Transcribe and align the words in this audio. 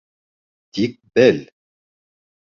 Тик 0.77 0.95
бел! 1.17 1.37